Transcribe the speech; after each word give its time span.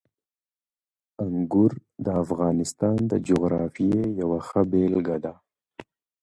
انګور 1.23 1.73
د 2.05 2.07
افغانستان 2.23 2.97
د 3.11 3.13
جغرافیې 3.27 3.99
یوه 4.21 4.39
ښه 4.47 4.61
بېلګه 4.71 5.17
ده. 5.23 5.33